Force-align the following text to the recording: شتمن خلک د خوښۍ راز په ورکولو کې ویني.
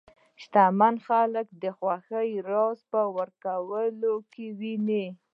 شتمن 0.41 0.95
خلک 1.07 1.47
د 1.63 1.65
خوښۍ 1.77 2.31
راز 2.49 2.79
په 2.91 3.01
ورکولو 3.17 4.13
کې 4.31 4.45
ویني. 4.59 5.05